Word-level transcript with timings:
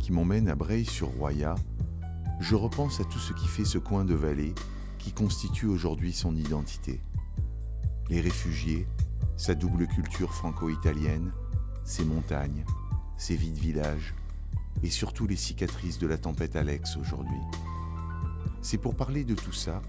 Qui 0.00 0.12
m'emmène 0.12 0.48
à 0.48 0.54
Breil-sur-Roya, 0.54 1.56
je 2.38 2.54
repense 2.54 3.00
à 3.00 3.04
tout 3.04 3.18
ce 3.18 3.32
qui 3.32 3.48
fait 3.48 3.64
ce 3.64 3.78
coin 3.78 4.04
de 4.04 4.14
vallée 4.14 4.54
qui 4.98 5.12
constitue 5.12 5.66
aujourd'hui 5.66 6.12
son 6.12 6.36
identité. 6.36 7.00
Les 8.08 8.20
réfugiés, 8.20 8.86
sa 9.36 9.54
double 9.54 9.88
culture 9.88 10.32
franco-italienne, 10.32 11.32
ses 11.84 12.04
montagnes, 12.04 12.64
ses 13.16 13.34
vides 13.36 13.58
villages 13.58 14.14
et 14.82 14.90
surtout 14.90 15.26
les 15.26 15.36
cicatrices 15.36 15.98
de 15.98 16.06
la 16.06 16.18
tempête 16.18 16.56
Alex 16.56 16.96
aujourd'hui. 16.96 17.40
C'est 18.62 18.78
pour 18.78 18.94
parler 18.94 19.24
de 19.24 19.34
tout 19.34 19.52
ça 19.52 19.82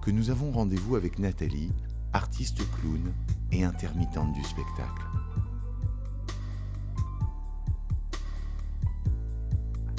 que 0.00 0.10
nous 0.10 0.30
avons 0.30 0.52
rendez-vous 0.52 0.96
avec 0.96 1.18
Nathalie, 1.18 1.72
artiste 2.12 2.62
clown 2.80 3.12
et 3.52 3.64
intermittente 3.64 4.32
du 4.32 4.42
spectacle. 4.42 5.09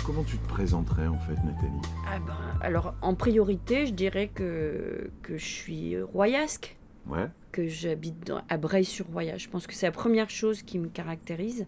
Comment 0.06 0.24
tu 0.24 0.38
te 0.38 0.48
présenterais 0.48 1.08
en 1.08 1.20
fait, 1.20 1.36
Nathalie 1.46 1.82
ah 2.08 2.20
ben, 2.20 2.36
Alors, 2.62 2.96
en 3.02 3.14
priorité, 3.14 3.86
je 3.86 3.94
dirais 3.94 4.30
que, 4.34 5.12
que 5.22 5.38
je 5.38 5.46
suis 5.46 6.02
royasque. 6.02 6.76
Ouais. 7.08 7.28
Que 7.52 7.68
j'habite 7.68 8.32
à 8.50 8.58
Breil-sur-Roya. 8.58 9.38
Je 9.38 9.48
pense 9.48 9.68
que 9.68 9.74
c'est 9.74 9.86
la 9.86 9.92
première 9.92 10.30
chose 10.30 10.64
qui 10.64 10.80
me 10.80 10.88
caractérise. 10.88 11.68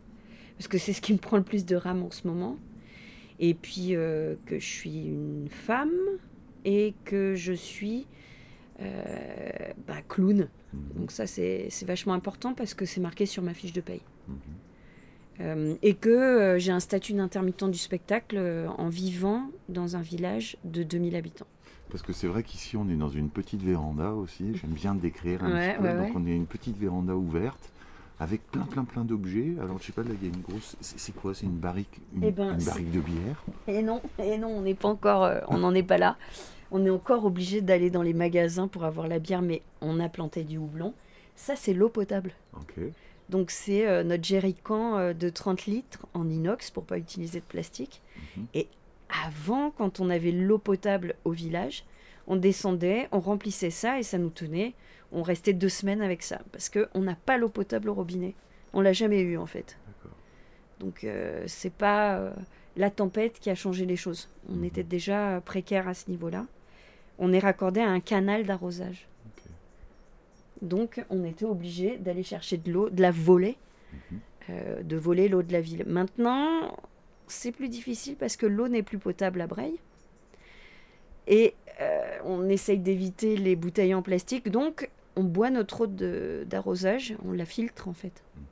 Parce 0.58 0.68
que 0.68 0.78
c'est 0.78 0.94
ce 0.94 1.02
qui 1.02 1.14
me 1.14 1.20
prend 1.20 1.38
le 1.38 1.44
plus 1.44 1.66
de 1.66 1.76
rame 1.76 2.04
en 2.04 2.12
ce 2.12 2.28
moment. 2.28 2.58
Et 3.40 3.54
puis 3.54 3.96
euh, 3.96 4.36
que 4.46 4.60
je 4.60 4.66
suis 4.66 5.06
une 5.06 5.48
femme 5.50 5.92
et 6.66 6.94
que 7.06 7.36
je 7.36 7.54
suis 7.54 8.08
euh, 8.82 9.52
bah, 9.88 10.02
clown. 10.08 10.48
Mhm. 10.74 10.82
Donc 10.96 11.12
ça, 11.12 11.28
c'est 11.28 11.68
c'est 11.70 11.86
vachement 11.86 12.14
important 12.14 12.54
parce 12.54 12.74
que 12.74 12.86
c'est 12.86 13.02
marqué 13.02 13.26
sur 13.26 13.44
ma 13.44 13.54
fiche 13.54 13.74
de 13.74 13.82
paye. 13.82 14.02
Mhm. 14.28 14.38
Euh, 15.40 15.74
et 15.82 15.96
que 15.96 16.10
euh, 16.10 16.60
j'ai 16.60 16.72
un 16.72 16.80
statut 16.80 17.14
d'intermittent 17.14 17.64
du 17.70 17.78
spectacle 17.80 18.36
euh, 18.38 18.68
en 18.78 18.88
vivant 18.90 19.48
dans 19.68 19.96
un 19.96 20.02
village 20.02 20.58
de 20.64 20.84
2000 20.84 21.16
habitants. 21.16 21.48
Parce 21.90 22.04
que 22.04 22.14
c'est 22.14 22.28
vrai 22.28 22.44
qu'ici 22.44 22.78
on 22.78 22.88
est 22.90 22.96
dans 22.96 23.10
une 23.10 23.30
petite 23.30 23.62
véranda 23.64 24.12
aussi, 24.12 24.56
j'aime 24.56 24.72
bien 24.72 24.94
décrire 24.96 25.44
un 25.44 25.52
Ouais, 25.54 25.74
petit 25.74 25.82
peu. 25.82 25.88
ouais, 25.88 25.94
Donc 25.96 26.06
ouais. 26.08 26.14
on 26.16 26.26
est 26.28 26.36
une 26.36 26.46
petite 26.46 26.78
véranda 26.78 27.16
ouverte 27.16 27.72
avec 28.20 28.46
plein 28.52 28.62
plein 28.64 28.84
plein 28.86 29.04
d'objets. 29.04 29.56
Alors 29.60 29.80
je 29.80 29.86
sais 29.88 29.92
pas, 29.92 30.04
là 30.04 30.12
il 30.22 30.28
y 30.28 30.32
a 30.32 30.34
une 30.36 30.42
grosse... 30.42 30.76
C'est 30.82 31.16
quoi? 31.16 31.34
C'est 31.34 31.46
une 31.48 31.58
barrique, 31.58 32.00
une, 32.16 32.24
Eh 32.26 32.32
ben, 32.32 32.54
une 32.58 32.64
barrique 32.66 32.92
de 32.92 33.00
bière? 33.00 33.44
Et 33.68 33.82
non, 33.82 34.02
et 34.20 34.38
non, 34.38 34.50
on 34.50 34.62
n'est 34.62 34.76
pas 34.76 34.88
encore, 34.88 35.28
on 35.48 35.58
n'en 35.58 35.74
est 35.74 35.84
pas 35.84 35.98
là. 35.98 36.16
On 36.72 36.86
est 36.86 36.90
encore 36.92 37.26
obligé 37.26 37.62
d'aller 37.62 37.90
dans 37.90 38.02
les 38.02 38.14
magasins 38.14 38.68
pour 38.68 38.84
avoir 38.84 39.08
la 39.08 39.20
bière, 39.20 39.42
mais 39.42 39.62
on 39.82 40.00
a 40.00 40.10
planté 40.10 40.44
du 40.44 40.58
houblon. 40.58 40.94
Ça, 41.36 41.56
c'est 41.56 41.74
l'eau 41.74 41.90
potable. 41.90 42.32
Ok. 42.56 42.76
Donc 43.34 43.50
c'est 43.50 43.88
euh, 43.88 44.04
notre 44.04 44.24
jerrycan 44.24 44.98
euh, 45.00 45.14
de 45.14 45.28
30 45.28 45.66
litres 45.66 46.06
en 46.14 46.30
inox 46.30 46.70
pour 46.70 46.84
pas 46.86 47.00
utiliser 47.00 47.40
de 47.40 47.46
plastique. 47.46 48.04
Mhm. 48.38 48.46
Et 48.54 48.68
avant, 49.26 49.72
quand 49.72 50.00
on 50.00 50.12
avait 50.12 50.32
l'eau 50.32 50.60
potable 50.60 51.16
au 51.26 51.32
village, 51.32 51.84
on 52.28 52.36
descendait, 52.36 53.10
on 53.12 53.20
remplissait 53.20 53.72
ça 53.72 53.98
et 53.98 54.04
ça 54.04 54.20
nous 54.20 54.30
tenait. 54.30 54.76
On 55.12 55.24
restait 55.24 55.54
deux 55.54 55.70
semaines 55.70 56.04
avec 56.04 56.22
ça 56.22 56.42
parce 56.52 56.70
que 56.70 56.88
on 56.94 57.02
n'a 57.02 57.16
pas 57.16 57.40
l'eau 57.40 57.50
potable 57.50 57.90
au 57.90 57.96
robinet. 57.96 58.36
On 58.72 58.82
l'a 58.82 58.94
jamais 58.94 59.22
eu 59.22 59.36
en 59.40 59.48
fait. 59.48 59.78
Donc 60.80 61.04
euh, 61.04 61.44
c'est 61.48 61.74
pas 61.74 62.18
euh, 62.18 62.32
la 62.78 62.92
tempête 62.92 63.40
qui 63.40 63.50
a 63.50 63.56
changé 63.56 63.88
les 63.88 63.96
choses. 63.96 64.30
On 64.48 64.58
Mhm. 64.58 64.64
était 64.66 64.84
déjà 64.84 65.42
précaire 65.44 65.88
à 65.88 65.96
ce 65.96 66.08
niveau-là. 66.12 66.46
On 67.18 67.34
est 67.34 67.40
raccordé 67.40 67.80
à 67.82 67.90
un 67.90 68.00
canal 68.00 68.46
d'arrosage. 68.46 69.08
Donc 70.62 71.04
on 71.10 71.24
était 71.24 71.46
obligé 71.46 71.98
d'aller 71.98 72.24
chercher 72.24 72.58
de 72.58 72.72
l'eau, 72.72 72.90
de 72.90 73.02
la 73.02 73.12
voler, 73.12 73.58
Mhm. 73.94 74.20
euh, 74.50 74.84
de 74.84 74.96
voler 74.98 75.28
l'eau 75.30 75.44
de 75.44 75.52
la 75.54 75.62
ville. 75.62 75.84
Maintenant, 75.86 76.76
c'est 77.28 77.52
plus 77.52 77.70
difficile 77.70 78.16
parce 78.16 78.38
que 78.38 78.46
l'eau 78.46 78.68
n'est 78.68 78.84
plus 78.84 78.98
potable 78.98 79.42
à 79.42 79.48
Breil. 79.48 79.76
Et 81.28 81.54
euh, 81.82 82.18
on 82.26 82.48
essaye 82.50 82.80
d'éviter 82.80 83.38
les 83.38 83.56
bouteilles 83.56 83.94
en 83.94 84.02
plastique. 84.02 84.50
Donc 84.50 84.90
on 85.16 85.24
boit 85.24 85.50
notre 85.50 85.82
eau 85.82 85.88
d'arrosage, 86.46 87.16
on 87.26 87.32
la 87.32 87.46
filtre 87.46 87.88
en 87.88 87.94
fait. 87.94 88.24
Mhm. 88.36 88.44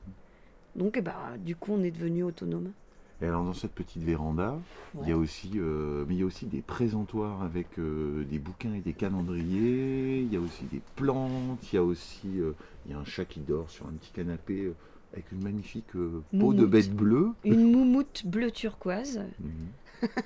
Donc 0.83 0.95
eh 0.97 1.01
ben, 1.01 1.15
du 1.39 1.55
coup 1.55 1.73
on 1.73 1.83
est 1.83 1.91
devenu 1.91 2.23
autonome. 2.23 2.71
Et 3.21 3.25
alors 3.25 3.43
dans 3.43 3.53
cette 3.53 3.73
petite 3.73 4.01
véranda, 4.03 4.57
il 5.01 5.09
y 5.09 5.11
a 5.11 5.17
aussi, 5.17 5.51
euh, 5.55 6.05
mais 6.07 6.15
il 6.15 6.19
y 6.21 6.23
a 6.23 6.25
aussi 6.25 6.47
des 6.47 6.61
présentoirs 6.61 7.43
avec 7.43 7.77
euh, 7.77 8.23
des 8.25 8.39
bouquins 8.39 8.73
et 8.73 8.79
des 8.79 8.93
calendriers. 8.93 10.21
Il 10.21 10.33
y 10.33 10.37
a 10.37 10.39
aussi 10.39 10.63
des 10.65 10.81
plantes. 10.95 11.71
Il 11.71 11.75
y 11.75 11.77
a 11.77 11.83
aussi, 11.83 12.27
euh, 12.37 12.53
il 12.85 12.91
y 12.91 12.95
a 12.95 12.97
un 12.97 13.05
chat 13.05 13.25
qui 13.25 13.41
dort 13.41 13.69
sur 13.69 13.85
un 13.85 13.91
petit 13.91 14.11
canapé 14.11 14.73
avec 15.13 15.31
une 15.31 15.43
magnifique 15.43 15.91
peau 16.39 16.53
de 16.53 16.65
bête 16.65 16.91
bleue. 16.91 17.29
Une 17.43 17.71
moumoute 17.71 18.23
bleu 18.25 18.51
turquoise. 18.51 19.21
Mhm. 19.39 20.09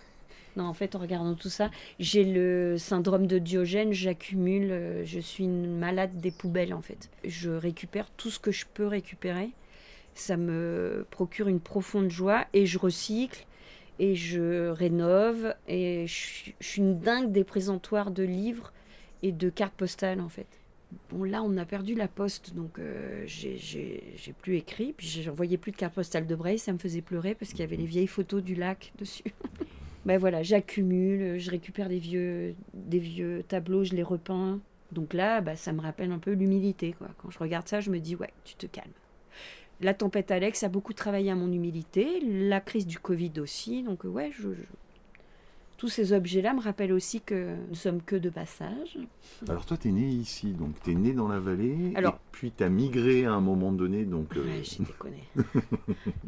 Non, 0.57 0.63
en 0.67 0.73
fait, 0.73 0.95
en 0.95 0.99
regardant 0.99 1.35
tout 1.35 1.49
ça, 1.49 1.69
j'ai 1.99 2.23
le 2.23 2.77
syndrome 2.77 3.27
de 3.27 3.39
Diogène, 3.39 3.91
j'accumule, 3.91 5.01
je 5.03 5.19
suis 5.19 5.43
une 5.43 5.77
malade 5.77 6.21
des 6.21 6.31
poubelles 6.31 6.73
en 6.73 6.79
fait. 6.79 7.09
Je 7.25 7.49
récupère 7.49 8.09
tout 8.11 8.29
ce 8.29 8.39
que 8.39 8.53
je 8.53 8.65
peux 8.73 8.87
récupérer. 8.87 9.51
Ça 10.15 10.37
me 10.37 11.05
procure 11.11 11.47
une 11.47 11.59
profonde 11.59 12.09
joie 12.09 12.45
et 12.53 12.65
je 12.65 12.79
recycle 12.79 13.45
et 13.99 14.15
je 14.15 14.69
rénove 14.69 15.53
et 15.67 16.07
je, 16.07 16.13
suis- 16.13 16.55
une 16.77 16.99
dingue 16.99 17.31
des 17.31 17.43
présentoirs 17.43 18.11
de 18.11 18.23
livres 18.23 18.73
et 19.23 19.31
de 19.31 19.49
cartes 19.49 19.73
postales 19.75 20.21
en 20.21 20.29
fait. 20.29 20.47
Bon 21.09 21.23
là 21.23 21.41
on 21.43 21.57
a 21.57 21.65
perdu 21.65 21.95
la 21.95 22.07
poste 22.07 22.53
donc 22.55 22.79
euh, 22.79 23.23
j'ai- 23.25 23.99
plus 24.41 24.55
écrit 24.57 24.93
puis 24.95 25.07
j'envoyais 25.07 25.57
plus 25.57 25.71
de 25.71 25.77
cartes 25.77 25.95
postales 25.95 26.27
de 26.27 26.35
Breil, 26.35 26.59
ça 26.59 26.71
me 26.73 26.77
faisait 26.77 27.01
pleurer 27.01 27.35
parce 27.35 27.51
qu'il 27.51 27.59
y 27.61 27.63
avait 27.63 27.75
les 27.77 27.85
vieilles 27.85 28.07
photos 28.07 28.43
du 28.43 28.55
lac 28.55 28.93
dessus. 28.99 29.23
Ben 30.05 30.19
voilà, 30.19 30.43
j'accumule, 30.43 31.39
je 31.39 31.49
récupère 31.49 31.89
des 31.89 31.97
vieux, 31.97 32.55
des 32.75 32.99
vieux 32.99 33.43
tableaux, 33.47 33.83
je 33.83 33.93
les 33.95 34.03
repeins. 34.03 34.59
Donc 34.91 35.13
là, 35.15 35.41
bah, 35.41 35.55
ça 35.55 35.73
me 35.73 35.81
rappelle 35.81 36.11
un 36.11 36.19
peu 36.19 36.31
l'humilité. 36.33 36.95
Quand 37.17 37.31
je 37.31 37.39
regarde 37.39 37.67
ça, 37.67 37.81
je 37.81 37.89
me 37.89 37.99
dis, 37.99 38.15
ouais, 38.15 38.29
tu 38.43 38.53
te 38.55 38.67
calmes. 38.67 38.91
La 39.81 39.93
tempête 39.93 40.31
Alex 40.31 40.63
a 40.63 40.69
beaucoup 40.69 40.93
travaillé 40.93 41.31
à 41.31 41.35
mon 41.35 41.51
humilité, 41.51 42.19
la 42.21 42.61
crise 42.61 42.87
du 42.87 42.97
Covid 42.99 43.33
aussi. 43.39 43.83
Donc 43.83 44.05
euh, 44.05 44.09
ouais, 44.09 44.31
je, 44.31 44.53
je- 44.53 44.63
tous 45.77 45.89
ces 45.89 46.13
objets-là 46.13 46.53
me 46.53 46.61
rappellent 46.61 46.93
aussi 46.93 47.19
que 47.19 47.53
nous 47.67 47.75
sommes 47.75 48.01
que 48.01 48.15
de 48.15 48.29
passage. 48.29 48.97
Alors 49.49 49.65
toi, 49.65 49.75
tu 49.75 49.89
es 49.89 49.91
né 49.91 50.07
ici, 50.07 50.53
donc 50.53 50.71
tu 50.83 50.91
es 50.91 50.95
né 50.95 51.11
dans 51.11 51.27
la 51.27 51.39
vallée, 51.39 51.91
Alors- 51.95 52.13
et 52.15 52.17
puis 52.31 52.51
tu 52.55 52.63
as 52.63 52.69
migré 52.69 53.25
à 53.25 53.33
un 53.33 53.41
moment 53.41 53.73
donné, 53.73 54.05
donc... 54.05 54.37
euh, 54.37 54.43
Ouais, 54.45 54.63
j'ai 54.63 54.83
déconné. 54.83 55.23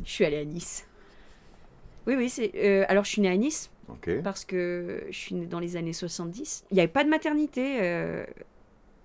je 0.06 0.12
suis 0.12 0.26
allée 0.26 0.38
à 0.40 0.46
Nice. 0.46 0.86
Oui, 2.06 2.16
oui, 2.18 2.30
c'est. 2.30 2.52
euh, 2.56 2.86
alors, 2.90 3.06
je 3.06 3.10
suis 3.12 3.22
née 3.22 3.30
à 3.30 3.38
Nice. 3.38 3.70
parce 4.24 4.44
que 4.44 5.04
je 5.10 5.18
suis 5.18 5.36
née 5.36 5.46
dans 5.46 5.60
les 5.60 5.78
années 5.78 5.94
70. 5.94 6.66
Il 6.72 6.74
n'y 6.76 6.80
avait 6.82 6.88
pas 6.92 7.06
de 7.06 7.10
maternité. 7.10 7.80
euh, 7.82 8.26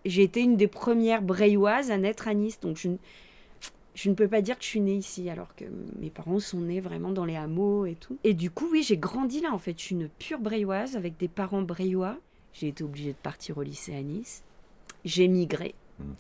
J'ai 0.05 0.25
été 0.25 0.41
une 0.41 0.57
des 0.57 0.67
premières 0.69 1.23
Breilloises 1.23 1.93
à 1.93 1.99
naître 1.99 2.27
à 2.27 2.35
Nice, 2.35 2.59
donc 2.61 2.77
je, 2.77 2.89
je 3.95 4.09
ne 4.09 4.15
peux 4.15 4.29
pas 4.29 4.41
dire 4.41 4.59
que 4.59 4.65
je 4.65 4.69
suis 4.69 4.81
née 4.81 4.97
ici, 4.97 5.29
alors 5.29 5.55
que 5.55 5.65
mes 5.99 6.11
parents 6.11 6.39
sont 6.39 6.61
nés 6.61 6.81
vraiment 6.81 7.13
dans 7.13 7.25
les 7.25 7.37
hameaux 7.37 7.85
et 7.85 7.95
tout. 7.95 8.19
Et 8.25 8.35
du 8.35 8.51
coup, 8.51 8.69
oui, 8.71 8.83
j'ai 8.83 8.97
grandi 8.97 9.41
là 9.41 9.53
en 9.53 9.59
fait. 9.59 9.79
Je 9.79 9.85
suis 9.85 9.95
une 9.95 10.09
pure 10.09 10.41
Breilloise 10.41 10.97
avec 10.97 11.17
des 11.19 11.29
parents 11.29 11.63
breillois. 11.63 12.19
J'ai 12.53 12.69
été 12.69 12.85
obligée 12.85 13.13
de 13.13 13.19
partir 13.19 13.59
au 13.59 13.63
lycée 13.63 13.95
à 13.95 14.03
Nice. 14.03 14.45
J'ai 15.05 15.29
migré. 15.29 15.75
Mhm. 15.99 16.15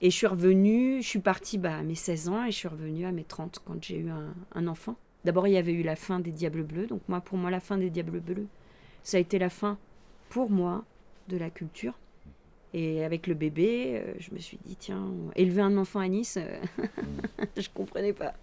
Et 0.00 0.10
je 0.10 0.16
suis 0.16 0.26
revenue, 0.26 1.00
je 1.00 1.06
suis 1.06 1.20
partie 1.20 1.58
bah, 1.58 1.76
à 1.76 1.82
mes 1.82 1.94
16 1.94 2.28
ans 2.28 2.44
et 2.44 2.50
je 2.50 2.56
suis 2.56 2.68
revenue 2.68 3.06
à 3.06 3.12
mes 3.12 3.22
30 3.22 3.62
quand 3.64 3.82
j'ai 3.82 3.98
eu 3.98 4.10
un, 4.10 4.34
un 4.54 4.66
enfant. 4.66 4.96
D'abord, 5.24 5.46
il 5.46 5.52
y 5.52 5.56
avait 5.56 5.72
eu 5.72 5.84
la 5.84 5.94
fin 5.94 6.18
des 6.18 6.32
Diables 6.32 6.64
Bleus. 6.64 6.88
Donc 6.88 7.02
moi, 7.08 7.20
pour 7.20 7.38
moi, 7.38 7.50
la 7.52 7.60
fin 7.60 7.78
des 7.78 7.88
Diables 7.88 8.18
Bleus, 8.18 8.48
ça 9.04 9.16
a 9.18 9.20
été 9.20 9.38
la 9.38 9.48
fin, 9.48 9.78
pour 10.28 10.50
moi, 10.50 10.84
de 11.28 11.36
la 11.36 11.50
culture. 11.50 11.94
Et 12.74 13.04
avec 13.04 13.26
le 13.26 13.34
bébé, 13.34 14.02
euh, 14.02 14.14
je 14.18 14.32
me 14.32 14.38
suis 14.38 14.58
dit, 14.64 14.76
tiens, 14.76 15.10
élever 15.36 15.62
un 15.62 15.76
enfant 15.76 16.00
à 16.00 16.08
Nice, 16.08 16.38
euh, 16.40 16.58
je 17.56 17.68
comprenais 17.72 18.14
pas. 18.14 18.34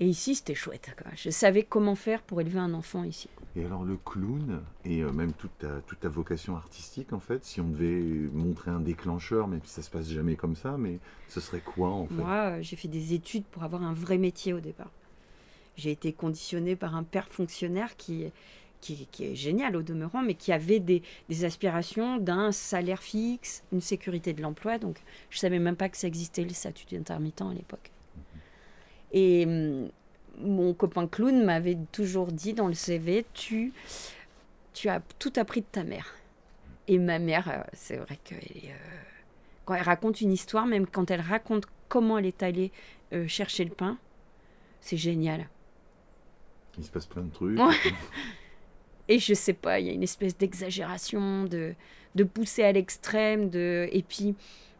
Et 0.00 0.06
ici, 0.06 0.34
c'était 0.34 0.54
chouette. 0.54 0.94
Quoi. 1.00 1.10
Je 1.14 1.30
savais 1.30 1.62
comment 1.62 1.94
faire 1.94 2.22
pour 2.22 2.40
élever 2.40 2.58
un 2.58 2.74
enfant 2.74 3.04
ici. 3.04 3.28
Et 3.56 3.64
alors 3.64 3.84
le 3.84 3.96
clown, 3.96 4.60
et 4.84 5.02
euh, 5.02 5.12
même 5.12 5.32
toute 5.32 5.56
ta, 5.58 5.80
toute 5.86 6.00
ta 6.00 6.08
vocation 6.08 6.56
artistique, 6.56 7.12
en 7.12 7.20
fait, 7.20 7.44
si 7.44 7.60
on 7.60 7.68
devait 7.68 8.28
montrer 8.32 8.72
un 8.72 8.80
déclencheur, 8.80 9.46
même 9.46 9.60
si 9.64 9.70
ça 9.70 9.82
se 9.82 9.90
passe 9.90 10.10
jamais 10.10 10.34
comme 10.34 10.56
ça, 10.56 10.76
mais 10.76 10.98
ce 11.28 11.40
serait 11.40 11.60
quoi 11.60 11.90
en 11.90 12.06
fait? 12.06 12.14
Moi, 12.14 12.60
j'ai 12.60 12.74
fait 12.74 12.88
des 12.88 13.14
études 13.14 13.44
pour 13.44 13.62
avoir 13.62 13.82
un 13.82 13.94
vrai 13.94 14.18
métier 14.18 14.52
au 14.52 14.60
départ. 14.60 14.90
J'ai 15.76 15.92
été 15.92 16.12
conditionnée 16.12 16.76
par 16.76 16.96
un 16.96 17.04
père 17.04 17.28
fonctionnaire 17.28 17.96
qui, 17.96 18.26
qui, 18.84 19.06
qui 19.10 19.24
est 19.24 19.34
génial 19.34 19.76
au 19.76 19.82
demeurant, 19.82 20.22
mais 20.22 20.34
qui 20.34 20.52
avait 20.52 20.78
des, 20.78 21.02
des 21.30 21.44
aspirations 21.46 22.18
d'un 22.18 22.52
salaire 22.52 23.02
fixe, 23.02 23.64
une 23.72 23.80
sécurité 23.80 24.34
de 24.34 24.42
l'emploi. 24.42 24.78
Donc, 24.78 24.98
je 25.30 25.38
savais 25.38 25.58
même 25.58 25.76
pas 25.76 25.88
que 25.88 25.96
ça 25.96 26.06
existait 26.06 26.44
le 26.44 26.50
statut 26.50 26.84
d'intermittent 26.92 27.40
à 27.40 27.54
l'époque. 27.54 27.90
Et 29.12 29.46
hum, 29.46 29.88
mon 30.38 30.74
copain 30.74 31.06
clown 31.06 31.44
m'avait 31.44 31.78
toujours 31.92 32.26
dit 32.26 32.52
dans 32.52 32.68
le 32.68 32.74
CV, 32.74 33.24
tu, 33.32 33.72
tu 34.74 34.90
as 34.90 35.00
tout 35.18 35.32
appris 35.36 35.62
de 35.62 35.66
ta 35.70 35.82
mère. 35.82 36.14
Et 36.86 36.98
ma 36.98 37.18
mère, 37.18 37.48
euh, 37.48 37.62
c'est 37.72 37.96
vrai 37.96 38.18
est, 38.32 38.66
euh, 38.66 38.74
quand 39.64 39.74
elle 39.74 39.82
raconte 39.82 40.20
une 40.20 40.32
histoire, 40.32 40.66
même 40.66 40.86
quand 40.86 41.10
elle 41.10 41.22
raconte 41.22 41.64
comment 41.88 42.18
elle 42.18 42.26
est 42.26 42.42
allée 42.42 42.70
euh, 43.14 43.26
chercher 43.26 43.64
le 43.64 43.70
pain, 43.70 43.96
c'est 44.82 44.98
génial. 44.98 45.48
Il 46.76 46.84
se 46.84 46.90
passe 46.90 47.06
plein 47.06 47.22
de 47.22 47.32
trucs. 47.32 47.58
Et 49.08 49.18
je 49.18 49.34
sais 49.34 49.52
pas, 49.52 49.80
il 49.80 49.86
y 49.86 49.90
a 49.90 49.92
une 49.92 50.02
espèce 50.02 50.36
d'exagération, 50.36 51.44
de, 51.44 51.74
de 52.14 52.24
pousser 52.24 52.62
à 52.62 52.72
l'extrême, 52.72 53.50
de 53.50 53.88
et 53.92 54.02
puis 54.02 54.34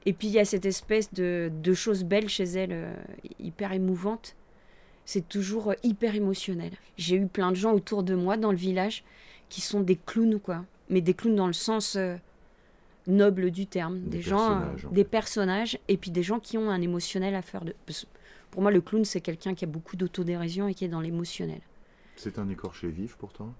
et 0.06 0.12
puis 0.12 0.28
il 0.28 0.34
y 0.34 0.38
a 0.38 0.44
cette 0.44 0.66
espèce 0.66 1.12
de, 1.12 1.50
de 1.62 1.74
choses 1.74 2.04
belles 2.04 2.28
chez 2.28 2.44
elle, 2.44 2.72
euh, 2.72 2.94
hyper 3.38 3.72
émouvantes. 3.72 4.36
C'est 5.06 5.28
toujours 5.28 5.70
euh, 5.70 5.74
hyper 5.82 6.14
émotionnel. 6.14 6.72
J'ai 6.96 7.16
eu 7.16 7.26
plein 7.26 7.50
de 7.50 7.56
gens 7.56 7.72
autour 7.72 8.02
de 8.02 8.14
moi 8.14 8.36
dans 8.36 8.50
le 8.50 8.56
village 8.56 9.04
qui 9.48 9.60
sont 9.60 9.80
des 9.80 9.96
clowns 9.96 10.38
quoi, 10.40 10.64
mais 10.90 11.00
des 11.00 11.14
clowns 11.14 11.36
dans 11.36 11.46
le 11.46 11.54
sens 11.54 11.96
euh, 11.96 12.16
noble 13.06 13.50
du 13.50 13.66
terme, 13.66 14.00
des, 14.00 14.20
gens, 14.20 14.62
des 14.90 15.04
personnages, 15.04 15.78
et 15.88 15.96
puis 15.96 16.10
des 16.10 16.22
gens 16.22 16.40
qui 16.40 16.56
ont 16.58 16.70
un 16.70 16.80
émotionnel 16.80 17.34
à 17.34 17.42
faire 17.42 17.64
de. 17.64 17.74
Pour 18.50 18.62
moi, 18.62 18.70
le 18.70 18.80
clown 18.80 19.04
c'est 19.04 19.20
quelqu'un 19.20 19.54
qui 19.54 19.64
a 19.64 19.68
beaucoup 19.68 19.96
d'autodérision 19.96 20.68
et 20.68 20.74
qui 20.74 20.84
est 20.84 20.88
dans 20.88 21.00
l'émotionnel. 21.00 21.60
C'est 22.16 22.38
un 22.38 22.48
écorché 22.48 22.88
vif 22.88 23.16
pour 23.16 23.32
toi, 23.32 23.52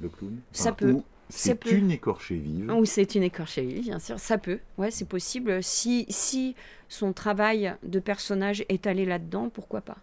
le 0.00 0.08
clown 0.08 0.38
Ça 0.52 0.72
peut. 0.72 1.00
C'est 1.28 1.70
une 1.70 1.90
écorchée 1.92 2.36
vive. 2.36 2.70
Ou 2.72 2.84
c'est 2.84 3.14
une 3.14 3.22
écorchée 3.22 3.62
vive, 3.62 3.84
bien 3.84 3.98
sûr. 3.98 4.18
Ça 4.18 4.36
peut. 4.36 4.58
Ouais, 4.78 4.90
c'est 4.90 5.08
possible. 5.08 5.62
Si, 5.62 6.06
si 6.08 6.56
son 6.88 7.12
travail 7.12 7.74
de 7.84 8.00
personnage 8.00 8.64
est 8.68 8.86
allé 8.86 9.06
là-dedans, 9.06 9.48
pourquoi 9.48 9.80
pas. 9.80 9.98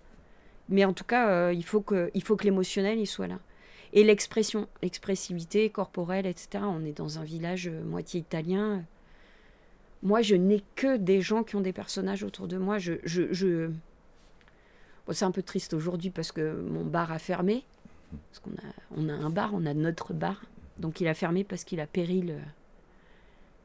Mais 0.70 0.86
en 0.86 0.94
tout 0.94 1.04
cas, 1.04 1.30
euh, 1.30 1.54
il 1.54 1.64
faut 1.64 1.82
que, 1.82 2.10
il 2.14 2.24
faut 2.24 2.36
que 2.36 2.46
l'émotionnel 2.46 3.00
il 3.00 3.08
soit 3.08 3.28
là. 3.28 3.40
Et 3.94 4.04
l'expression, 4.04 4.68
l'expressivité 4.82 5.70
corporelle, 5.70 6.26
etc. 6.26 6.64
On 6.64 6.84
est 6.86 6.98
dans 6.98 7.20
un 7.20 7.24
village 7.24 7.68
euh, 7.68 7.84
moitié 7.84 8.20
italien. 8.20 8.84
Moi, 10.04 10.22
je 10.22 10.36
n'ai 10.36 10.64
que 10.76 10.98
des 10.98 11.22
gens 11.22 11.44
qui 11.44 11.56
ont 11.56 11.62
des 11.62 11.74
personnages 11.74 12.24
autour 12.24 12.48
de 12.48 12.58
moi. 12.58 12.78
Je, 12.78 12.94
je, 13.04 13.32
je... 13.32 13.72
c'est 15.12 15.26
un 15.26 15.32
peu 15.32 15.42
triste 15.42 15.74
aujourd'hui 15.74 16.10
parce 16.10 16.32
que 16.32 16.62
mon 16.62 16.86
bar 16.86 17.12
a 17.12 17.20
fermé. 17.20 17.66
Parce 18.12 18.40
qu'on 18.40 18.52
a, 18.52 18.74
on 18.96 19.10
a 19.10 19.14
un 19.14 19.30
bar, 19.30 19.52
on 19.54 19.66
a 19.66 19.74
notre 19.74 20.14
bar. 20.14 20.42
Donc 20.80 21.02
il 21.02 21.08
a 21.08 21.14
fermé 21.14 21.44
parce 21.44 21.64
qu'il 21.64 21.80
a 21.80 21.88
péril. 21.88 22.32
Euh, 22.32 22.42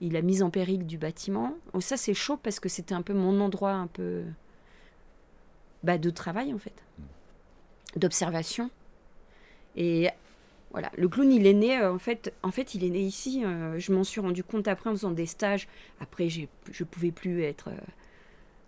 il 0.00 0.17
a 0.17 0.23
mis 0.23 0.43
en 0.43 0.50
péril 0.50 0.87
du 0.87 0.99
bâtiment. 0.99 1.55
Oh, 1.73 1.81
ça 1.81 1.97
c'est 1.97 2.15
chaud 2.15 2.37
parce 2.37 2.59
que 2.59 2.69
c'était 2.69 2.94
un 2.94 3.03
peu 3.03 3.15
mon 3.15 3.41
endroit 3.41 3.73
un 3.73 3.87
peu 3.87 4.25
bah, 5.85 5.99
de 5.99 6.11
travail 6.11 6.53
en 6.53 6.59
fait, 6.59 6.75
d'observation. 7.97 8.71
Et 9.77 10.09
voilà, 10.73 10.91
le 10.97 11.09
clown 11.09 11.31
il 11.31 11.47
est 11.47 11.55
né 11.55 11.79
euh, 11.79 11.93
en 11.93 11.99
fait, 11.99 12.35
en 12.43 12.50
fait 12.50 12.75
il 12.75 12.85
est 12.85 12.91
né 12.91 13.00
ici. 13.00 13.45
Euh, 13.45 13.79
je 13.79 13.93
m'en 13.93 14.05
suis 14.05 14.21
rendu 14.21 14.43
compte 14.43 14.67
après 14.67 14.91
en 14.91 14.95
faisant 14.95 15.12
des 15.12 15.27
stages. 15.27 15.69
Après 16.00 16.29
je 16.29 16.41
ne 16.41 16.85
pouvais 16.85 17.12
plus 17.12 17.43
être 17.43 17.71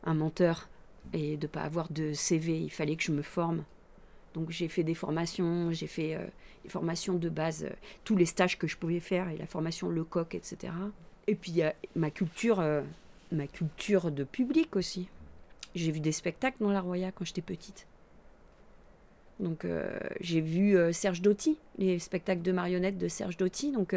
un 0.05 0.15
menteur 0.15 0.69
et 1.13 1.37
de 1.37 1.47
pas 1.47 1.63
avoir 1.63 1.91
de 1.91 2.13
CV. 2.13 2.61
Il 2.61 2.71
fallait 2.71 2.97
que 2.97 3.03
je 3.03 3.13
me 3.13 3.23
forme. 3.23 3.65
Donc 4.35 4.51
j'ai 4.51 4.69
fait 4.69 4.83
des 4.83 4.95
formations, 4.95 5.71
j'ai 5.71 5.87
fait 5.87 6.17
euh, 6.17 6.27
des 6.65 6.69
formations 6.69 7.15
de 7.15 7.29
base, 7.29 7.65
euh, 7.65 7.75
tous 8.03 8.17
les 8.17 8.27
stages 8.27 8.59
que 8.59 8.67
je 8.67 8.77
pouvais 8.77 9.01
faire 9.01 9.29
et 9.29 9.37
la 9.39 9.47
formation 9.47 9.89
le 9.89 10.05
coq, 10.05 10.35
etc. 10.35 10.73
Et 11.29 11.37
puis 11.37 11.53
il 11.53 11.57
y 11.57 11.63
a 11.63 11.75
ma 11.95 12.11
culture, 12.11 12.59
euh, 12.61 12.83
ma 13.31 13.47
culture 13.47 14.11
de 14.11 14.25
public 14.25 14.75
aussi. 14.75 15.09
J'ai 15.77 15.93
vu 15.93 16.01
des 16.01 16.13
spectacles 16.13 16.59
dans 16.61 16.71
la 16.71 16.81
Roya 16.81 17.13
quand 17.13 17.25
j'étais 17.25 17.43
petite. 17.43 17.87
Donc 19.41 19.67
j'ai 20.21 20.41
vu 20.41 20.77
Serge 20.93 21.21
Doty, 21.21 21.59
les 21.79 21.99
spectacles 21.99 22.43
de 22.43 22.53
marionnettes 22.53 22.99
de 22.99 23.09
Serge 23.09 23.37
Doty. 23.37 23.73
Donc 23.73 23.93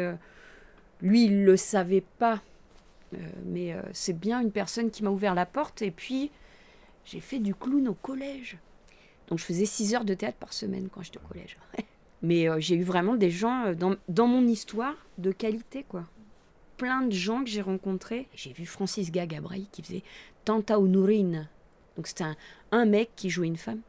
lui, 1.00 1.26
il 1.26 1.42
ne 1.42 1.44
le 1.44 1.56
savait 1.56 2.02
pas. 2.18 2.42
mais 3.44 3.76
c'est 3.92 4.18
bien 4.18 4.40
une 4.40 4.50
personne 4.50 4.90
qui 4.90 5.04
m'a 5.04 5.10
ouvert 5.10 5.36
la 5.36 5.46
porte. 5.46 5.82
Et 5.82 5.92
puis 5.92 6.32
j'ai 7.04 7.20
fait 7.20 7.38
du 7.38 7.54
clown 7.54 7.86
au 7.86 7.94
collège. 7.94 8.58
Donc 9.28 9.38
je 9.38 9.44
faisais 9.44 9.66
6 9.66 9.94
heures 9.94 10.04
de 10.04 10.14
théâtre 10.14 10.38
par 10.38 10.52
semaine 10.52 10.88
quand 10.92 11.02
j'étais 11.02 11.18
au 11.18 11.28
collège. 11.28 11.56
Mais 12.22 12.48
euh, 12.48 12.58
j'ai 12.58 12.74
eu 12.74 12.82
vraiment 12.82 13.14
des 13.14 13.30
gens 13.30 13.66
euh, 13.66 13.74
dans, 13.74 13.94
dans, 14.08 14.26
mon 14.26 14.46
histoire 14.46 14.94
de 15.18 15.30
qualité, 15.30 15.84
quoi. 15.88 16.04
Plein 16.76 17.02
de 17.02 17.12
gens 17.12 17.44
que 17.44 17.50
j'ai 17.50 17.60
rencontrés. 17.60 18.28
J'ai 18.34 18.52
vu 18.52 18.66
Francis 18.66 19.10
Gagabraï 19.10 19.66
qui 19.70 19.82
faisait 19.82 20.02
Tanta 20.44 20.78
Nourine. 20.78 21.48
Donc 21.96 22.06
c'était 22.06 22.24
un, 22.24 22.36
un, 22.72 22.84
mec 22.86 23.10
qui 23.16 23.30
jouait 23.30 23.48
une 23.48 23.56
femme 23.56 23.80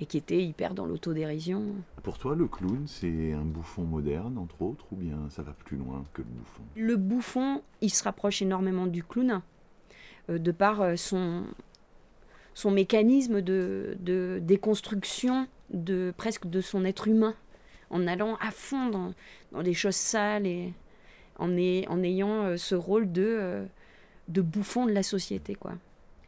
et 0.00 0.06
qui 0.06 0.18
était 0.18 0.42
hyper 0.42 0.74
dans 0.74 0.84
l'autodérision. 0.84 1.62
Pour 2.02 2.18
toi, 2.18 2.34
le 2.34 2.48
clown, 2.48 2.84
c'est 2.86 3.32
un 3.32 3.44
bouffon 3.44 3.82
moderne, 3.82 4.36
entre 4.36 4.60
autres, 4.62 4.84
ou 4.92 4.96
bien 4.96 5.16
ça 5.30 5.42
va 5.42 5.52
plus 5.52 5.76
loin 5.76 6.04
que 6.12 6.22
le 6.22 6.28
bouffon? 6.28 6.62
Le 6.74 6.96
bouffon, 6.96 7.62
il 7.80 7.90
se 7.90 8.02
rapproche 8.04 8.42
énormément 8.42 8.86
du 8.86 9.02
clown, 9.02 9.40
euh, 10.28 10.38
de 10.38 10.50
par 10.50 10.98
son, 10.98 11.44
son 12.56 12.70
mécanisme 12.70 13.42
de, 13.42 13.98
de 14.00 14.40
déconstruction 14.42 15.46
de 15.68 16.14
presque 16.16 16.46
de 16.46 16.62
son 16.62 16.86
être 16.86 17.06
humain, 17.06 17.34
en 17.90 18.06
allant 18.06 18.36
à 18.36 18.50
fond 18.50 18.88
dans, 18.88 19.12
dans 19.52 19.60
les 19.60 19.74
choses 19.74 19.94
sales 19.94 20.46
et 20.46 20.72
en, 21.38 21.50
en 21.50 22.02
ayant 22.02 22.44
euh, 22.44 22.56
ce 22.56 22.74
rôle 22.74 23.12
de, 23.12 23.26
euh, 23.26 23.66
de 24.28 24.40
bouffon 24.40 24.86
de 24.86 24.92
la 24.92 25.02
société. 25.02 25.54
quoi. 25.54 25.74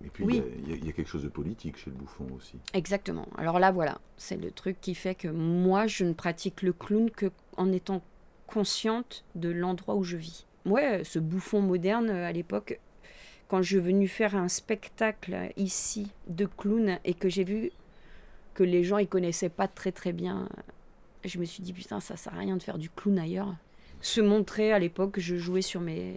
Et 0.05 0.11
puis 0.11 0.23
oui. 0.23 0.43
il 0.67 0.85
y, 0.85 0.91
a 0.91 0.93
quelque 0.93 1.09
chose 1.09 1.23
de 1.23 1.31
politique 1.31 1.79
chez 1.79 1.89
le 1.89 1.97
bouffon 1.97 2.27
aussi. 2.37 2.57
Exactement. 2.75 3.27
Alors 3.39 3.59
là, 3.59 3.71
voilà, 3.71 3.99
c'est 4.19 4.37
le 4.37 4.51
truc 4.51 4.77
qui 4.83 4.95
fait 4.95 5.15
que 5.15 5.29
moi, 5.29 5.87
je 5.87 6.05
ne 6.05 6.13
pratique 6.13 6.61
le 6.61 6.75
clown 6.75 7.11
que 7.11 7.31
en 7.57 7.73
étant 7.73 8.03
consciente 8.47 9.25
de 9.35 9.49
l'endroit 9.49 9.95
où 9.95 10.05
je 10.05 10.19
vis. 10.19 10.45
Ouais, 10.67 11.05
ce 11.05 11.19
bouffon 11.19 11.63
moderne, 11.63 12.11
à 12.11 12.33
l'époque, 12.33 12.81
quand 13.49 13.63
je 13.63 13.69
suis 13.69 13.79
venue 13.79 14.09
faire 14.09 14.37
un 14.37 14.49
spectacle 14.49 15.51
ici 15.57 16.11
de 16.29 16.47
clown 16.47 16.99
et 17.05 17.15
que 17.15 17.29
j'ai 17.29 17.45
vu 17.45 17.71
que 18.55 18.63
les 18.63 18.85
gens 18.85 18.99
ils 18.99 19.09
connaissaient 19.09 19.49
pas 19.49 19.69
très 19.69 19.93
très 19.93 20.13
bien, 20.13 20.49
je 21.25 21.39
me 21.39 21.45
suis 21.45 21.63
dit 21.63 21.73
putain 21.73 22.01
ça 22.01 22.17
sert 22.17 22.35
à 22.35 22.39
rien 22.39 22.57
de 22.57 22.63
faire 22.63 22.79
du 22.79 22.91
clown 22.91 23.19
ailleurs. 23.19 23.55
Se 24.01 24.21
montrer 24.21 24.73
à 24.73 24.79
l'époque, 24.79 25.19
je 25.19 25.37
jouais 25.37 25.63
sur 25.63 25.81
mes 25.81 26.17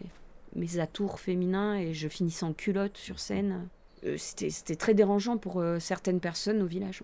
mes 0.56 0.79
atours 0.79 1.20
féminins 1.20 1.75
et 1.75 1.94
je 1.94 2.08
finissais 2.08 2.46
en 2.46 2.53
culotte 2.53 2.98
sur 2.98 3.20
scène. 3.20 3.67
Euh, 4.03 4.17
c'était 4.17 4.75
très 4.75 4.94
dérangeant 4.94 5.38
pour 5.38 5.60
euh, 5.60 5.79
certaines 5.79 6.20
personnes 6.20 6.62
au 6.62 6.65
village. 6.65 7.03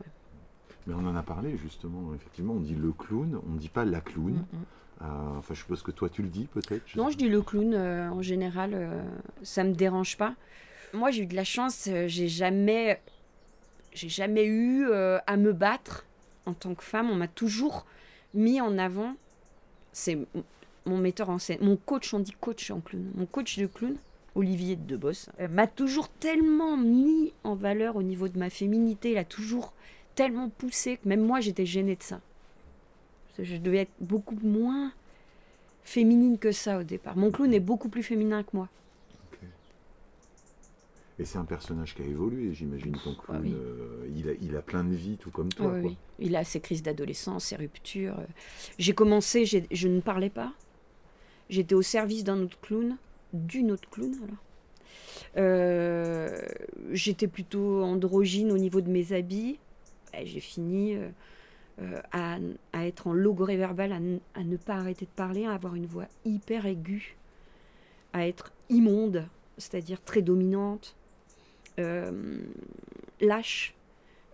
Mais 0.85 0.93
on 0.93 1.05
en 1.05 1.15
a 1.15 1.23
parlé 1.23 1.57
justement, 1.57 2.13
effectivement, 2.15 2.53
on 2.53 2.59
dit 2.59 2.75
le 2.75 2.91
clown, 2.91 3.39
on 3.45 3.53
ne 3.53 3.59
dit 3.59 3.69
pas 3.69 3.85
la 3.85 4.01
clown. 4.01 4.33
Mm, 4.33 4.57
mm. 4.57 4.65
Euh, 5.01 5.05
enfin, 5.37 5.53
je 5.53 5.59
suppose 5.59 5.83
que 5.83 5.91
toi, 5.91 6.09
tu 6.09 6.21
le 6.21 6.29
dis 6.29 6.45
peut-être 6.45 6.95
Non, 6.95 7.09
je 7.09 7.17
dis 7.17 7.29
le 7.29 7.41
clown 7.41 7.73
euh, 7.73 8.09
en 8.09 8.21
général. 8.21 8.71
ça 8.71 8.77
euh, 8.77 9.03
ça 9.43 9.63
me 9.63 9.73
dérange 9.73 10.17
pas. 10.17 10.35
Moi, 10.93 11.11
j'ai 11.11 11.23
eu 11.23 11.27
de 11.27 11.35
la 11.35 11.43
chance. 11.43 11.89
j'ai 12.07 12.27
jamais, 12.27 13.01
j'ai 13.93 14.09
jamais 14.09 14.45
eu 14.45 14.89
à 14.91 15.37
me 15.37 15.51
battre 15.51 16.05
en 16.45 16.53
tant 16.53 16.73
que 16.75 16.83
femme. 16.83 17.09
On 17.09 17.15
m'a 17.15 17.27
toujours 17.27 17.85
mis 18.33 18.61
en 18.61 18.77
avant. 18.77 19.15
C'est 19.91 20.17
mon 20.85 20.97
metteur 20.97 21.29
en 21.29 21.39
scène, 21.39 21.59
mon 21.61 21.75
coach. 21.75 22.13
On 22.13 22.19
dit 22.19 22.35
coach 22.39 22.71
en 22.71 22.79
clown. 22.79 23.11
Mon 23.15 23.25
coach 23.25 23.59
de 23.59 23.67
clown. 23.67 23.97
Olivier 24.35 24.75
de 24.75 24.83
Debos, 24.83 25.31
m'a 25.49 25.65
toujours 25.65 26.09
tellement 26.09 26.77
mis 26.77 27.33
en 27.43 27.55
valeur 27.55 27.95
au 27.95 28.03
niveau 28.03 28.27
de 28.27 28.37
ma 28.37 28.51
féminité, 28.51 29.13
il 29.13 29.17
a 29.17 29.23
toujours 29.25 29.73
tellement 30.13 30.49
poussé 30.49 30.97
que 30.97 31.09
même 31.09 31.21
moi 31.21 31.39
j'étais 31.39 31.65
gênée 31.65 31.95
de 31.95 32.03
ça. 32.03 32.21
Je 33.39 33.57
devais 33.57 33.79
être 33.79 33.91
beaucoup 33.99 34.37
moins 34.41 34.91
féminine 35.83 36.37
que 36.37 36.51
ça 36.51 36.79
au 36.79 36.83
départ. 36.83 37.15
Mon 37.15 37.31
clown 37.31 37.53
est 37.53 37.59
beaucoup 37.59 37.89
plus 37.89 38.03
féminin 38.03 38.43
que 38.43 38.49
moi. 38.53 38.69
Et 41.19 41.25
c'est 41.25 41.39
un 41.39 41.45
personnage 41.45 41.95
qui 41.95 42.03
a 42.03 42.05
évolué, 42.05 42.53
j'imagine, 42.53 42.95
ton 43.03 43.15
clown. 43.15 43.43
Euh, 43.51 44.07
il, 44.15 44.29
a, 44.29 44.33
il, 44.39 44.55
a, 44.55 44.61
plein 44.61 44.83
de 44.83 44.93
vie, 44.93 45.17
tout 45.17 45.31
comme 45.31 45.49
toi. 45.49 45.73
Oui, 45.73 45.97
Il 46.19 46.35
a 46.35 46.43
ses 46.43 46.59
crises 46.59 46.83
d'adolescence, 46.83 47.45
ses 47.45 47.55
ruptures. 47.55 48.17
J'ai 48.77 48.93
commencé, 48.93 49.45
je 49.45 49.87
ne 49.87 49.99
parlais 49.99 50.29
pas. 50.29 50.53
J'étais 51.49 51.73
au 51.73 51.81
service 51.81 52.23
d'un 52.23 52.39
autre 52.41 52.59
clown, 52.61 52.97
d'une 53.33 53.71
autre 53.71 53.89
clown. 53.89 54.15
Euh, 55.37 56.39
j'étais 56.91 57.27
plutôt 57.27 57.83
androgyne 57.83 58.51
au 58.51 58.57
niveau 58.57 58.81
de 58.81 58.89
mes 58.89 59.13
habits. 59.13 59.57
J'ai 60.23 60.39
fini 60.39 60.95
euh, 60.95 61.09
euh, 61.79 62.01
à, 62.11 62.39
être 62.87 63.05
en 63.05 63.13
logoré 63.13 63.55
verbal, 63.55 63.91
à, 63.91 64.43
ne 64.43 64.57
pas 64.57 64.75
arrêter 64.75 65.05
de 65.05 65.11
parler, 65.11 65.45
à 65.45 65.51
avoir 65.51 65.75
une 65.75 65.85
voix 65.85 66.07
hyper 66.25 66.65
aiguë, 66.65 67.15
à 68.13 68.27
être 68.27 68.51
immonde, 68.69 69.27
c'est-à-dire 69.59 70.01
très 70.03 70.23
dominante, 70.23 70.95
euh, 71.79 72.39
lâche. 73.21 73.75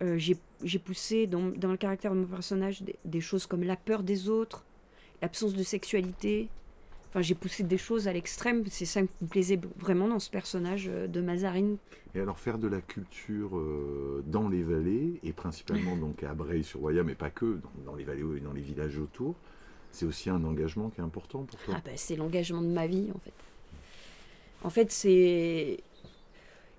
Euh, 0.01 0.17
j'ai 0.17 0.79
poussé 0.79 1.27
dans, 1.27 1.51
le 1.51 1.77
caractère 1.77 2.13
de 2.13 2.19
mon 2.19 2.27
personnage 2.27 2.81
des 3.03 3.21
choses 3.21 3.45
comme 3.45 3.63
la 3.63 3.75
peur 3.75 4.03
des 4.03 4.29
autres, 4.29 4.63
l'absence 5.21 5.53
de 5.53 5.63
sexualité, 5.63 6.49
Enfin, 7.09 7.21
j'ai 7.21 7.35
poussé 7.35 7.61
des 7.61 7.77
choses 7.77 8.07
à 8.07 8.13
l'extrême. 8.13 8.63
C'est 8.71 8.85
ça 8.85 9.01
qui 9.01 9.09
me 9.21 9.27
plaisait 9.27 9.59
vraiment 9.77 10.07
dans 10.07 10.17
ce 10.17 10.31
personnage 10.31 10.87
de 10.87 11.21
Mazarine. 11.21 11.77
Et 12.15 12.19
alors, 12.19 12.39
faire 12.39 12.57
de 12.57 12.67
la 12.67 12.81
culture 12.81 13.51
dans 14.27 14.47
les 14.49 14.63
vallées, 14.63 15.19
et 15.23 15.33
principalement 15.33 15.95
donc 15.95 16.23
à 16.23 16.33
Breil-sur-Roya, 16.33 17.03
mais 17.03 17.15
pas 17.15 17.29
que, 17.29 17.59
dans, 17.85 17.95
les 17.95 18.03
vallées 18.03 18.23
et 18.37 18.39
dans 18.39 18.53
les 18.53 18.61
villages 18.61 18.97
autour, 18.97 19.35
c'est 19.91 20.05
aussi 20.05 20.29
un 20.29 20.43
engagement 20.43 20.89
qui 20.89 21.01
est 21.01 21.03
important 21.03 21.43
pour 21.43 21.59
toi 21.59 21.75
ah 21.77 21.81
ben, 21.83 21.93
C'est 21.95 22.15
l'engagement 22.15 22.61
de 22.61 22.67
ma 22.67 22.87
vie, 22.87 23.09
en 23.13 23.19
fait. 23.19 23.33
En 24.63 24.69
fait, 24.69 24.91
c'est. 24.91 25.79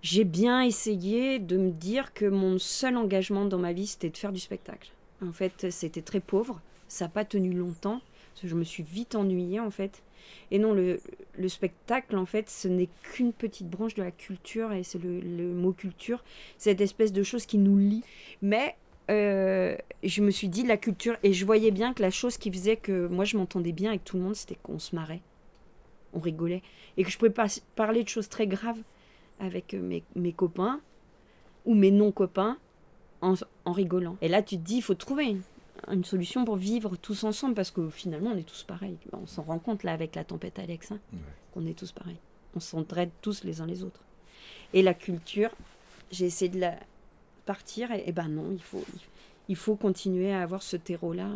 J'ai 0.02 0.24
bien 0.24 0.62
essayé 0.62 1.38
de 1.38 1.56
me 1.56 1.70
dire 1.70 2.12
que 2.12 2.26
mon 2.26 2.58
seul 2.58 2.96
engagement 2.96 3.46
dans 3.46 3.58
ma 3.58 3.72
vie, 3.72 3.86
c'était 3.86 4.10
de 4.10 4.16
faire 4.16 4.32
du 4.32 4.40
spectacle. 4.40 4.90
En 5.22 5.32
fait, 5.32 5.70
c'était 5.70 6.02
très 6.02 6.20
pauvre. 6.20 6.60
Ça 6.88 7.06
n'a 7.06 7.08
pas 7.08 7.24
tenu 7.24 7.54
longtemps. 7.54 8.00
je 8.42 8.54
me 8.54 8.64
suis 8.64 8.82
vite 8.82 9.14
ennuyée, 9.14 9.60
en 9.60 9.70
fait. 9.70 10.02
Et 10.50 10.58
non, 10.58 10.72
le, 10.72 11.00
spectacle, 11.48 12.16
en 12.16 12.26
fait, 12.26 12.48
ce 12.50 12.68
n'est 12.68 12.88
qu'une 13.02 13.32
petite 13.32 13.68
branche 13.68 13.94
de 13.94 14.02
la 14.02 14.10
culture, 14.10 14.72
et 14.72 14.82
c'est 14.82 15.02
le, 15.02 15.52
mot 15.52 15.72
culture, 15.72 16.22
cette 16.58 16.80
espèce 16.80 17.12
de 17.12 17.22
chose 17.22 17.46
qui 17.46 17.58
nous 17.58 17.78
lie. 17.78 18.02
Mais 18.42 18.76
euh, 19.10 19.76
je 20.02 20.22
me 20.22 20.30
suis 20.30 20.48
dit 20.48 20.64
la 20.64 20.76
culture, 20.76 21.16
et 21.22 21.32
je 21.32 21.44
voyais 21.44 21.70
bien 21.70 21.94
que 21.94 22.02
la 22.02 22.10
chose 22.10 22.36
qui 22.36 22.50
faisait 22.50 22.76
que 22.76 23.06
moi 23.06 23.24
je 23.24 23.36
m'entendais 23.36 23.72
bien 23.72 23.90
avec 23.90 24.04
tout 24.04 24.16
le 24.16 24.22
monde, 24.22 24.34
c'était 24.34 24.58
qu'on 24.62 24.78
se 24.78 24.94
marrait, 24.94 25.20
on 26.12 26.20
rigolait, 26.20 26.62
et 26.96 27.04
que 27.04 27.10
je 27.10 27.18
pouvais 27.18 27.30
pas 27.30 27.46
parler 27.76 28.02
de 28.02 28.08
choses 28.08 28.28
très 28.28 28.46
graves 28.46 28.80
avec 29.40 29.74
euh, 29.74 30.00
mes, 30.14 30.32
copains 30.32 30.80
ou 31.64 31.74
mes 31.74 31.90
non-copains 31.90 32.58
en, 33.20 33.72
rigolant. 33.72 34.16
Et 34.20 34.28
là, 34.28 34.42
tu 34.42 34.56
te 34.56 34.62
dis, 34.62 34.76
il 34.76 34.82
faut 34.82 34.94
trouver 34.94 35.36
une, 35.90 36.04
solution 36.04 36.44
pour 36.44 36.56
vivre 36.56 36.96
tous 36.96 37.24
ensemble, 37.24 37.54
parce 37.54 37.70
que 37.70 37.88
finalement, 37.90 38.30
on 38.30 38.36
est 38.36 38.48
tous 38.48 38.62
pareils. 38.62 38.98
On 39.12 39.26
s'en 39.26 39.42
rend 39.42 39.58
compte 39.58 39.82
là 39.82 39.92
avec 39.92 40.14
la 40.14 40.24
tempête 40.24 40.58
Alex, 40.58 40.92
hein, 40.92 40.98
qu'on 41.52 41.66
est 41.66 41.78
tous 41.78 41.92
pareils. 41.92 42.18
On 42.54 42.60
s'entraide 42.60 43.10
tous 43.22 43.44
les 43.44 43.60
uns 43.60 43.66
les 43.66 43.82
autres. 43.82 44.00
Et 44.72 44.82
la 44.82 44.94
culture, 44.94 45.50
j'ai 46.10 46.26
essayé 46.26 46.50
de 46.50 46.60
la 46.60 46.74
partir, 47.46 47.90
et, 47.92 48.12
ben 48.12 48.28
non, 48.28 48.50
il 48.52 48.62
faut, 48.62 48.84
il 49.48 49.56
faut 49.56 49.76
continuer 49.76 50.32
à 50.32 50.42
avoir 50.42 50.62
ce 50.62 50.76
terreau-là. 50.76 51.28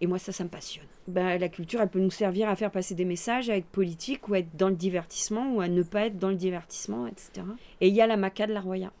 Et 0.00 0.06
moi, 0.06 0.18
ça, 0.18 0.32
ça 0.32 0.44
me 0.44 0.48
passionne. 0.48 0.86
Ben, 1.08 1.38
la 1.38 1.48
culture, 1.48 1.80
elle 1.80 1.88
peut 1.88 1.98
nous 1.98 2.10
servir 2.10 2.48
à 2.48 2.54
faire 2.54 2.70
passer 2.70 2.94
des 2.94 3.04
messages, 3.04 3.50
à 3.50 3.56
être 3.56 3.66
politique, 3.66 4.28
ou 4.28 4.34
à 4.34 4.38
être 4.38 4.56
dans 4.56 4.68
le 4.68 4.76
divertissement, 4.76 5.54
ou 5.54 5.60
à 5.60 5.68
ne 5.68 5.82
pas 5.82 6.06
être 6.06 6.18
dans 6.18 6.28
le 6.28 6.36
divertissement, 6.36 7.06
etc. 7.06 7.46
Et 7.80 7.88
il 7.88 7.94
y 7.94 8.00
a 8.00 8.06
la 8.06 8.16
MACA 8.16 8.46
de 8.46 8.52
la 8.52 8.60
Roya. 8.60 8.92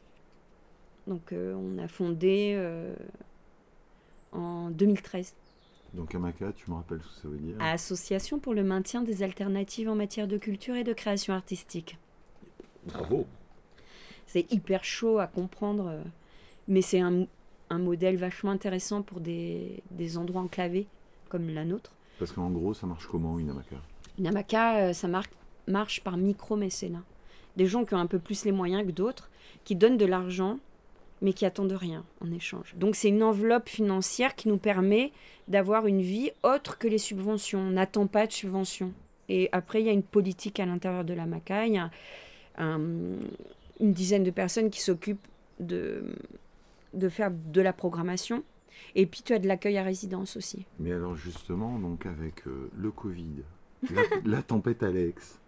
Donc, 1.06 1.32
euh, 1.32 1.54
on 1.54 1.78
a 1.78 1.88
fondé 1.88 2.54
euh, 2.56 2.94
en 4.32 4.70
2013. 4.70 5.34
Donc, 5.94 6.14
AMACA, 6.14 6.52
tu 6.52 6.70
me 6.70 6.76
rappelles 6.76 7.00
ce 7.02 7.16
que 7.16 7.22
ça 7.22 7.28
veut 7.28 7.38
dire 7.38 7.56
Association 7.60 8.38
pour 8.38 8.54
le 8.54 8.62
maintien 8.62 9.02
des 9.02 9.22
alternatives 9.22 9.88
en 9.88 9.94
matière 9.94 10.28
de 10.28 10.36
culture 10.36 10.76
et 10.76 10.84
de 10.84 10.92
création 10.92 11.32
artistique. 11.32 11.98
Bravo 12.86 13.26
C'est 14.26 14.50
hyper 14.52 14.84
chaud 14.84 15.18
à 15.18 15.26
comprendre, 15.26 15.88
euh, 15.88 16.02
mais 16.68 16.82
c'est 16.82 17.00
un, 17.00 17.24
un 17.70 17.78
modèle 17.78 18.16
vachement 18.16 18.50
intéressant 18.50 19.02
pour 19.02 19.20
des, 19.20 19.82
des 19.90 20.18
endroits 20.18 20.42
enclavés 20.42 20.86
comme 21.30 21.48
la 21.48 21.64
nôtre. 21.64 21.92
Parce 22.18 22.32
qu'en 22.32 22.50
gros, 22.50 22.74
ça 22.74 22.86
marche 22.86 23.06
comment 23.06 23.38
une 23.38 23.50
hamaca? 23.50 23.76
Une 24.18 24.26
hamaca, 24.26 24.88
euh, 24.88 24.92
ça 24.92 25.08
marche 25.66 26.02
par 26.02 26.16
micro-mécénat. 26.16 27.02
Des 27.56 27.66
gens 27.66 27.84
qui 27.84 27.94
ont 27.94 27.98
un 27.98 28.06
peu 28.06 28.18
plus 28.18 28.44
les 28.44 28.52
moyens 28.52 28.84
que 28.86 28.92
d'autres, 28.92 29.30
qui 29.64 29.74
donnent 29.74 29.96
de 29.96 30.04
l'argent, 30.06 30.58
mais 31.22 31.32
qui 31.32 31.46
attendent 31.46 31.72
rien 31.72 32.04
en 32.20 32.30
échange. 32.30 32.74
Donc 32.76 32.94
c'est 32.94 33.08
une 33.08 33.22
enveloppe 33.22 33.68
financière 33.68 34.34
qui 34.34 34.48
nous 34.48 34.58
permet 34.58 35.12
d'avoir 35.48 35.86
une 35.86 36.00
vie 36.00 36.30
autre 36.42 36.78
que 36.78 36.88
les 36.88 36.98
subventions. 36.98 37.60
On 37.60 37.70
n'attend 37.70 38.06
pas 38.06 38.26
de 38.26 38.32
subventions. 38.32 38.92
Et 39.28 39.48
après, 39.52 39.82
il 39.82 39.86
y 39.86 39.90
a 39.90 39.92
une 39.92 40.02
politique 40.02 40.58
à 40.60 40.66
l'intérieur 40.66 41.04
de 41.04 41.14
la 41.14 41.26
MACA. 41.26 41.66
Il 41.66 41.74
y 41.74 41.78
a 41.78 41.90
une 42.58 43.92
dizaine 43.92 44.24
de 44.24 44.30
personnes 44.30 44.70
qui 44.70 44.80
s'occupent 44.80 45.26
de, 45.60 46.02
de 46.94 47.08
faire 47.08 47.30
de 47.30 47.60
la 47.60 47.72
programmation. 47.72 48.42
Et 48.94 49.06
puis 49.06 49.22
tu 49.22 49.32
as 49.32 49.38
de 49.38 49.46
l'accueil 49.46 49.78
à 49.78 49.82
résidence 49.82 50.36
aussi. 50.36 50.66
Mais 50.78 50.92
alors 50.92 51.16
justement, 51.16 51.78
donc 51.78 52.06
avec 52.06 52.46
euh, 52.46 52.70
le 52.76 52.90
Covid, 52.90 53.42
la, 54.24 54.42
tempête 54.46 54.82
Alex, 54.82 55.38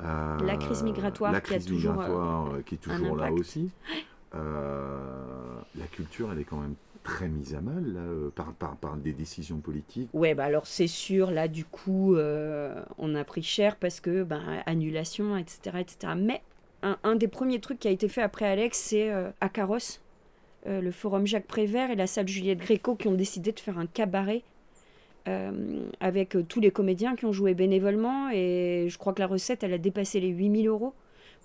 euh, 0.00 0.38
la 0.38 0.56
crise 0.56 0.82
migratoire, 0.82 1.32
la 1.32 1.40
crise 1.40 1.64
qui, 1.64 1.72
a 1.72 1.74
toujours, 1.74 2.00
euh, 2.00 2.62
qui 2.62 2.76
est 2.76 2.78
toujours 2.78 3.16
là 3.16 3.32
aussi, 3.32 3.70
la 4.32 5.86
culture, 5.90 6.30
elle 6.32 6.40
est 6.40 6.44
quand 6.44 6.60
même 6.60 6.74
très 7.02 7.28
mise 7.28 7.54
à 7.54 7.60
mal 7.60 7.92
là, 7.92 8.30
par, 8.34 8.76
par, 8.76 8.96
des 8.96 9.12
décisions 9.12 9.58
politiques. 9.58 10.08
Ouais, 10.12 10.34
bah 10.34 10.44
alors 10.44 10.66
c'est 10.66 10.88
sûr, 10.88 11.30
là 11.30 11.48
du 11.48 11.64
coup, 11.64 12.16
on 12.16 13.14
a 13.14 13.24
pris 13.24 13.42
cher 13.42 13.76
parce 13.76 14.00
que 14.00 14.24
bah, 14.24 14.40
annulation, 14.66 15.36
etc., 15.36 15.78
etc. 15.80 16.12
Mais 16.16 16.42
un, 16.82 17.16
des 17.16 17.28
premiers 17.28 17.60
trucs 17.60 17.78
qui 17.78 17.88
a 17.88 17.92
été 17.92 18.08
fait 18.08 18.22
après 18.22 18.46
Alex, 18.46 18.78
c'est 18.78 19.10
à 19.40 19.48
Carrosse 19.48 20.00
euh, 20.66 20.80
le 20.80 20.90
Forum 20.90 21.26
Jacques 21.26 21.46
Prévert 21.46 21.90
et 21.90 21.96
la 21.96 22.06
salle 22.06 22.26
Juliette 22.26 22.58
Gréco 22.58 22.96
qui 22.96 23.06
ont 23.08 23.14
décidé 23.14 23.52
de 23.52 23.60
faire 23.60 23.78
un 23.78 23.86
cabaret 23.86 24.42
euh, 25.28 25.84
avec 26.00 26.34
euh, 26.34 26.42
tous 26.42 26.60
les 26.60 26.72
comédiens 26.72 27.14
qui 27.14 27.24
ont 27.24 27.32
joué 27.32 27.54
bénévolement. 27.54 28.30
Et 28.32 28.88
je 28.88 28.98
crois 28.98 29.12
que 29.12 29.20
la 29.20 29.28
recette, 29.28 29.62
elle 29.62 29.72
a 29.72 29.78
dépassé 29.78 30.18
les 30.18 30.28
8000 30.28 30.66
euros 30.66 30.92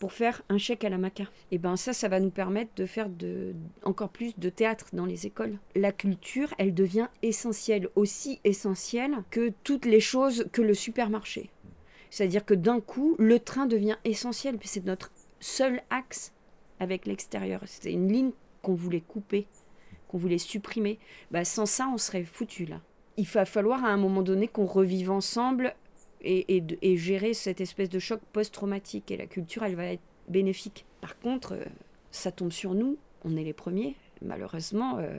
pour 0.01 0.13
faire 0.13 0.41
un 0.49 0.57
chèque 0.57 0.83
à 0.83 0.89
la 0.89 0.97
maca. 0.97 1.25
Et 1.51 1.59
ben 1.59 1.77
ça, 1.77 1.93
ça 1.93 2.07
va 2.07 2.19
nous 2.19 2.31
permettre 2.31 2.71
de 2.75 2.87
faire 2.87 3.07
de, 3.07 3.53
encore 3.83 4.09
plus 4.09 4.33
de 4.35 4.49
théâtre 4.49 4.87
dans 4.93 5.05
les 5.05 5.27
écoles. 5.27 5.59
La 5.75 5.91
culture, 5.91 6.55
elle 6.57 6.73
devient 6.73 7.07
essentielle, 7.21 7.87
aussi 7.95 8.39
essentielle 8.43 9.17
que 9.29 9.53
toutes 9.63 9.85
les 9.85 9.99
choses 9.99 10.47
que 10.51 10.63
le 10.63 10.73
supermarché. 10.73 11.51
C'est-à-dire 12.09 12.45
que 12.45 12.55
d'un 12.55 12.79
coup, 12.81 13.15
le 13.19 13.37
train 13.37 13.67
devient 13.67 13.97
essentiel, 14.03 14.57
puis 14.57 14.67
c'est 14.67 14.85
notre 14.87 15.11
seul 15.39 15.83
axe 15.91 16.33
avec 16.79 17.05
l'extérieur. 17.05 17.61
C'était 17.67 17.93
une 17.93 18.11
ligne 18.11 18.31
qu'on 18.63 18.73
voulait 18.73 19.01
couper, 19.01 19.45
qu'on 20.07 20.17
voulait 20.17 20.39
supprimer, 20.39 20.97
bah, 21.29 21.45
sans 21.45 21.67
ça, 21.67 21.87
on 21.93 21.99
serait 21.99 22.23
foutu 22.23 22.65
là. 22.65 22.81
Il 23.17 23.27
va 23.27 23.45
falloir 23.45 23.85
à 23.85 23.89
un 23.89 23.97
moment 23.97 24.23
donné 24.23 24.47
qu'on 24.47 24.65
revive 24.65 25.11
ensemble 25.11 25.75
et, 26.23 26.97
gérer 26.97 27.33
cette 27.33 27.61
espèce 27.61 27.89
de 27.89 27.99
choc 27.99 28.21
post-traumatique. 28.33 29.11
Et 29.11 29.17
la 29.17 29.25
culture, 29.25 29.63
elle 29.63 29.75
va 29.75 29.85
être 29.85 30.01
bénéfique. 30.27 30.85
Par 31.01 31.19
contre, 31.19 31.53
euh, 31.53 31.65
ça 32.11 32.31
tombe 32.31 32.51
sur 32.51 32.73
nous, 32.73 32.97
on 33.23 33.35
est 33.35 33.43
les 33.43 33.53
premiers. 33.53 33.95
Malheureusement, 34.23 34.97
euh, 34.99 35.17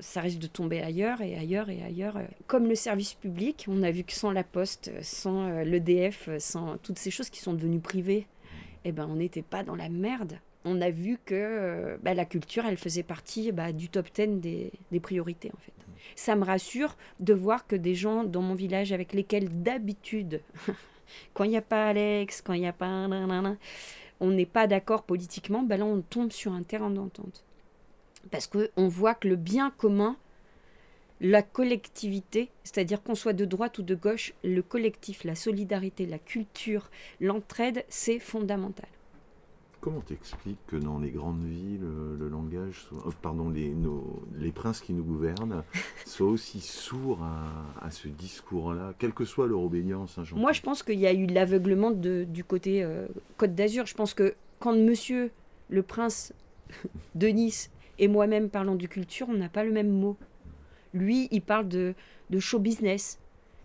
ça 0.00 0.22
risque 0.22 0.38
de 0.38 0.46
tomber 0.46 0.80
ailleurs 0.80 1.20
et 1.20 1.36
ailleurs 1.36 1.68
et 1.68 1.82
ailleurs. 1.82 2.18
Comme 2.46 2.66
le 2.66 2.74
service 2.74 3.12
public, 3.14 3.66
on 3.68 3.82
a 3.82 3.90
vu 3.90 4.04
que 4.04 4.12
sans 4.12 4.32
la 4.32 4.44
poste, 4.44 4.90
sans 5.02 5.48
euh, 5.48 5.64
l'EDF, 5.64 6.30
sans 6.38 6.78
toutes 6.78 6.98
ces 6.98 7.10
choses 7.10 7.28
qui 7.28 7.40
sont 7.40 7.52
devenues 7.52 7.80
privées, 7.80 8.26
eh 8.84 8.92
ben, 8.92 9.06
on 9.10 9.16
n'était 9.16 9.42
pas 9.42 9.62
dans 9.62 9.76
la 9.76 9.88
merde 9.88 10.38
on 10.64 10.80
a 10.82 10.90
vu 10.90 11.18
que 11.24 11.98
bah, 12.02 12.14
la 12.14 12.24
culture, 12.24 12.66
elle 12.66 12.76
faisait 12.76 13.02
partie 13.04 13.52
bah, 13.52 13.72
du 13.72 13.88
top 13.88 14.08
10 14.12 14.40
des, 14.40 15.00
priorités, 15.00 15.50
en 15.54 15.58
fait. 15.58 15.72
Ça 16.16 16.36
me 16.36 16.44
rassure 16.44 16.96
de 17.20 17.34
voir 17.34 17.66
que 17.66 17.76
des 17.76 17.94
gens 17.94 18.24
dans 18.24 18.42
mon 18.42 18.54
village 18.54 18.92
avec 18.92 19.12
lesquels 19.12 19.62
d'habitude, 19.62 20.40
quand 21.34 21.44
il 21.44 21.50
n'y 21.50 21.56
a 21.56 21.62
pas 21.62 21.86
Alex, 21.86 22.42
quand 22.42 22.52
il 22.52 22.60
n'y 22.60 22.68
a 22.68 22.72
pas... 22.72 23.08
on 24.20 24.30
n'est 24.30 24.46
pas 24.46 24.66
d'accord 24.66 25.04
politiquement, 25.04 25.62
bah 25.62 25.76
là 25.76 25.84
on 25.84 26.00
tombe 26.00 26.32
sur 26.32 26.52
un 26.52 26.62
terrain 26.62 26.90
d'entente. 26.90 27.44
Parce 28.30 28.46
qu'on 28.46 28.88
voit 28.88 29.14
que 29.14 29.28
le 29.28 29.36
bien 29.36 29.70
commun, 29.70 30.16
la 31.20 31.42
collectivité, 31.42 32.50
c'est-à-dire 32.62 33.02
qu'on 33.02 33.14
soit 33.14 33.32
de 33.32 33.44
droite 33.44 33.78
ou 33.78 33.82
de 33.82 33.94
gauche, 33.94 34.34
le 34.44 34.62
collectif, 34.62 35.24
la 35.24 35.34
solidarité, 35.34 36.06
la 36.06 36.18
culture, 36.18 36.90
l'entraide, 37.20 37.84
c'est 37.88 38.18
fondamental. 38.18 38.88
Comment 39.80 40.00
t'expliques 40.00 40.58
que 40.66 40.76
dans 40.76 40.98
les 40.98 41.10
grandes 41.10 41.44
villes, 41.44 41.86
le 42.18 42.28
langage, 42.28 42.88
euh, 42.92 43.10
pardon, 43.22 43.48
les, 43.48 43.72
les 44.36 44.50
princes 44.50 44.80
qui 44.80 44.92
nous 44.92 45.04
gouvernent 45.04 45.62
soient 46.04 46.26
aussi 46.28 46.60
sourds 46.60 47.22
à, 47.80 47.90
ce 47.90 48.08
discours-là, 48.08 48.94
quelle 48.98 49.12
que 49.12 49.24
soit 49.24 49.46
leur 49.46 49.60
obédience 49.60 50.18
hein, 50.18 50.24
Moi, 50.34 50.52
je 50.52 50.62
pense 50.62 50.82
qu'il 50.82 50.98
y 50.98 51.06
a 51.06 51.12
eu 51.12 51.26
l'aveuglement 51.26 51.92
du 51.92 52.44
côté 52.44 52.82
euh, 52.82 53.06
Côte 53.36 53.54
d'Azur. 53.54 53.86
Je 53.86 53.94
pense 53.94 54.14
que 54.14 54.34
quand 54.58 54.74
monsieur, 54.74 55.30
le 55.68 55.82
prince 55.82 56.32
de 57.14 57.28
Nice, 57.28 57.70
et 58.00 58.08
moi-même 58.08 58.48
parlons 58.48 58.74
de 58.74 58.86
culture, 58.86 59.28
on 59.28 59.34
n'a 59.34 59.48
pas 59.48 59.64
le 59.64 59.70
même 59.70 59.90
mot. 59.90 60.16
Lui, 60.92 61.28
il 61.30 61.42
parle 61.42 61.68
de, 61.68 61.94
de 62.30 62.38
show 62.40 62.58
business. 62.58 63.18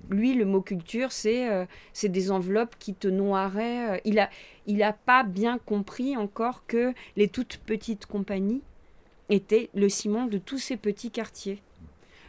Lui, 0.10 0.34
le 0.34 0.46
mot 0.46 0.62
culture, 0.62 1.12
c'est 1.12 1.50
euh, 1.50 1.66
c'est 1.94 2.10
des 2.10 2.32
enveloppes 2.32 2.76
qui 2.78 2.94
te 2.94 3.08
noieraient. 3.08 3.96
Euh, 3.96 4.00
il 4.06 4.16
n'a 4.16 4.30
il 4.68 4.84
a 4.84 4.94
pas 4.94 5.24
bien 5.24 5.58
compris 5.58 6.18
encore 6.18 6.66
que 6.68 6.94
les 7.16 7.28
toutes 7.28 7.58
petites 7.58 8.06
compagnies 8.06 8.62
étaient 9.30 9.70
le 9.74 9.90
ciment 9.90 10.26
de 10.26 10.38
tous 10.38 10.58
ces 10.58 10.78
petits 10.78 11.12
quartiers. 11.12 11.62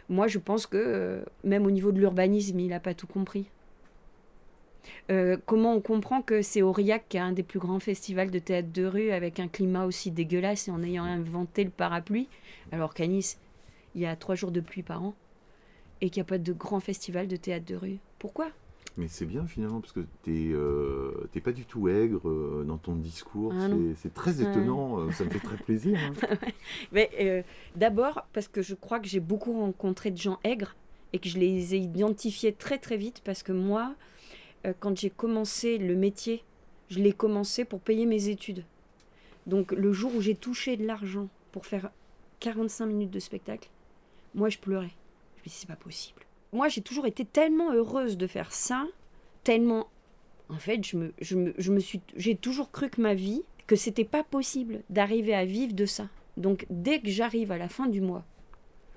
Moi, 0.09 0.29
je 0.29 0.39
pense 0.39 0.67
que 0.67 0.77
euh, 0.77 1.25
même 1.43 1.67
au 1.67 1.71
niveau 1.71 1.91
de 1.91 1.99
l'urbanisme, 1.99 2.59
il 2.61 2.69
n'a 2.69 2.81
pas 2.81 2.95
tout 2.95 3.07
compris. 3.07 3.47
comment 5.47 5.75
on 5.75 5.81
comprend 5.81 6.23
que 6.23 6.43
c'est 6.43 6.63
Aurillac 6.63 7.05
qui 7.09 7.19
a 7.19 7.25
un 7.25 7.33
des 7.33 7.43
plus 7.43 7.59
grands 7.59 7.81
festivals 7.81 8.31
de 8.31 8.39
théâtre 8.39 8.73
de 8.73 8.85
rue 8.85 9.11
avec 9.11 9.41
un 9.41 9.49
climat 9.49 9.87
aussi 9.87 10.11
dégueulasse 10.11 10.69
et 10.69 10.71
en 10.71 10.83
ayant 10.83 11.05
inventé 11.05 11.65
le 11.65 11.71
parapluie, 11.71 12.29
alors 12.71 12.95
qu'à 12.95 13.05
il 13.05 14.01
y 14.01 14.07
a 14.07 14.17
trois 14.17 14.35
jours 14.35 14.51
de 14.51 14.61
pluie 14.61 14.83
par 14.83 15.03
an? 15.03 15.15
Et 16.05 16.11
qu'il 16.11 16.21
n'y 16.21 16.27
a 16.27 16.29
pas 16.29 16.39
de 16.39 16.53
grand 16.53 16.81
festival 16.81 17.29
de 17.29 17.37
théâtre 17.37 17.65
de 17.65 17.77
rue. 17.77 17.99
Pourquoi? 18.19 18.51
Mais 18.99 19.09
c'est 19.09 19.25
bien 19.25 19.47
finalement 19.47 19.81
parce 19.81 19.95
que 19.95 20.05
tu 20.23 20.31
n'es 20.31 20.53
euh, 20.53 21.29
pas 21.43 21.53
du 21.53 21.65
tout 21.65 21.89
aigre 21.89 22.29
euh, 22.29 22.63
dans 22.65 22.77
ton 22.77 22.95
discours. 22.95 23.53
Ah 23.57 23.69
c'est 23.97 24.13
très 24.13 24.43
étonnant, 24.43 25.01
euh, 25.01 25.11
ça 25.13 25.25
me 25.25 25.31
fait 25.31 25.41
très 25.41 25.57
plaisir. 25.57 25.99
Hein. 25.99 26.37
Mais 26.93 27.11
euh, 27.21 27.43
d'abord 27.75 28.27
parce 28.35 28.49
que 28.49 28.61
je 28.61 28.75
crois 28.75 29.01
que 29.01 29.09
j'ai 29.09 29.19
beaucoup 29.19 29.59
rencontré 29.59 30.11
de 30.11 30.19
gens 30.19 30.39
aigres 30.45 30.77
et 31.15 31.19
que 31.19 31.29
je 31.29 31.39
les 31.39 31.75
ai 31.75 31.79
identifiés 31.79 32.53
très 32.53 32.79
très 32.79 32.99
vite 32.99 33.23
parce 33.25 33.43
que 33.43 33.53
moi, 33.53 33.95
quand 34.81 34.97
j'ai 34.99 35.11
commencé 35.11 35.79
le 35.79 35.95
métier, 35.95 36.43
je 36.89 36.99
l'ai 36.99 37.13
commencé 37.13 37.65
pour 37.65 37.81
payer 37.81 38.05
mes 38.05 38.29
études. 38.29 38.65
Donc 39.47 39.73
le 39.73 39.93
jour 39.93 40.15
où 40.15 40.21
j'ai 40.21 40.35
touché 40.35 40.77
de 40.77 40.87
l'argent 40.87 41.29
pour 41.53 41.67
faire 41.67 41.91
45 42.41 42.87
minutes 42.87 43.11
de 43.11 43.21
spectacle, 43.21 43.71
Moi, 44.35 44.51
je 44.51 44.59
pleurais. 44.59 44.93
C'est 45.47 45.69
pas 45.69 45.77
possible. 45.77 46.23
Moi, 46.53 46.69
j'ai 46.69 46.83
toujours 46.83 47.07
été 47.07 47.25
tellement 47.25 47.73
heureuse 47.73 48.17
de 48.17 48.27
faire 48.27 48.53
ça, 48.53 48.87
tellement. 49.43 49.89
En 50.49 50.59
fait, 50.59 50.85
je 50.85 50.97
me, 50.97 51.13
je 51.21 51.37
me, 51.37 51.55
je 51.59 51.73
me 51.73 51.81
suis, 51.81 52.01
j'ai 52.17 52.37
toujours 52.37 52.71
cru 52.71 52.91
que 52.91 53.01
ma 53.01 53.15
vie, 53.15 53.43
que 53.67 53.77
c'était 53.77 54.05
pas 54.05 54.25
possible 54.25 54.83
d'arriver 54.91 55.35
à 55.35 55.45
vivre 55.45 55.73
de 55.75 55.87
ça. 55.87 56.09
Donc, 56.37 56.67
dès 56.71 57.01
que 57.01 57.09
j'arrive 57.09 57.53
à 57.53 57.59
la 57.59 57.69
fin 57.69 57.87
du 57.87 58.01
mois, 58.01 58.25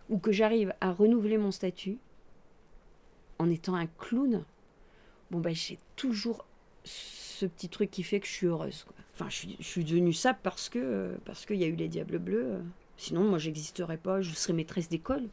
ou 0.09 0.19
que 0.19 0.31
j'arrive 0.31 0.73
à 0.81 0.91
renouveler 0.91 1.37
mon 1.37 1.51
statut, 1.51 1.97
en 3.39 3.49
étant 3.49 3.75
un 3.75 3.87
clown, 3.87 4.43
bon, 5.31 5.39
ben, 5.39 5.53
j'ai 5.53 5.79
toujours 5.95 6.45
ce 6.83 7.45
petit 7.45 7.69
truc 7.69 7.91
qui 7.91 8.03
fait 8.03 8.19
que 8.19 8.27
je 8.27 8.31
suis 8.31 8.47
heureuse. 8.47 8.85
Enfin, 9.13 9.29
je 9.29 9.35
suis, 9.35 9.55
je 9.59 9.65
suis 9.65 9.83
devenue 9.83 10.13
ça 10.13 10.33
parce 10.33 10.69
que 10.69 11.17
parce 11.25 11.45
qu'il 11.45 11.57
y 11.57 11.63
a 11.63 11.67
eu 11.67 11.75
les 11.75 11.87
Diables 11.87 12.19
Bleus. 12.19 12.61
Sinon, 12.97 13.23
moi, 13.23 13.37
j'existerais 13.37 13.97
pas, 13.97 14.21
je 14.21 14.33
serais 14.33 14.53
maîtresse 14.53 14.89
d'école. 14.89 15.27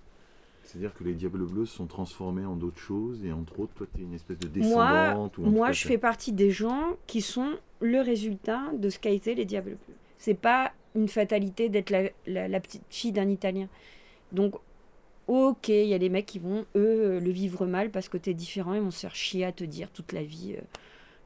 C'est-à-dire 0.65 0.95
que 0.95 1.05
les 1.05 1.15
Diables 1.15 1.45
Bleus 1.45 1.67
sont 1.67 1.87
transformés 1.87 2.45
en 2.45 2.57
d'autres 2.57 2.79
choses 2.79 3.25
et 3.25 3.33
entre 3.33 3.61
autres, 3.61 3.75
toi, 3.75 3.87
tu 3.95 4.01
es 4.01 4.05
une 4.05 4.15
espèce 4.15 4.39
de 4.39 4.49
descendante 4.49 5.39
Moi, 5.39 5.51
moi 5.51 5.73
je 5.73 5.87
fais 5.87 5.99
partie 5.99 6.33
des 6.33 6.51
gens 6.51 6.97
qui 7.07 7.21
sont 7.21 7.53
le 7.81 8.01
résultat 8.01 8.63
de 8.73 8.89
ce 8.89 8.99
qu'a 8.99 9.11
été 9.11 9.35
les 9.35 9.45
Diables 9.45 9.77
Bleus. 9.87 9.97
C'est 10.19 10.35
pas 10.35 10.73
une 10.95 11.09
fatalité 11.09 11.69
d'être 11.69 11.91
la, 11.91 12.49
la, 12.49 12.61
petite 12.61 12.83
fille 12.89 13.13
d'un 13.13 13.29
Italien. 13.29 13.69
Donc, 14.33 14.55
ok, 15.27 15.69
il 15.69 15.87
y 15.87 15.95
a 15.95 15.99
des 15.99 16.09
mecs 16.09 16.27
qui 16.27 16.39
vont, 16.39 16.65
eux, 16.77 17.19
le 17.19 17.31
vivre 17.31 17.67
mal 17.67 17.91
parce 17.91 18.09
que 18.09 18.17
tu 18.17 18.31
es 18.31 18.35
différent, 18.35 18.75
ils 18.75 18.81
vont 18.81 18.91
se 18.91 19.01
faire 19.01 19.15
chier 19.15 19.45
à 19.45 19.53
te 19.53 19.65
dire 19.65 19.91
toute 19.91 20.13
la 20.13 20.23
vie. 20.23 20.55
Euh, 20.57 20.63